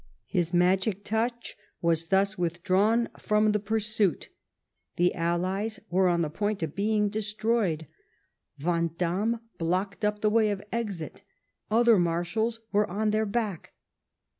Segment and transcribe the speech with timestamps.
[0.25, 4.29] His magic touch was thus withdrawn from the pursuit.
[4.95, 7.85] The Allies were on the point of being destroyed;
[8.57, 11.21] Vandamme blocked up the way of exit;
[11.69, 13.73] other marshals were on their track.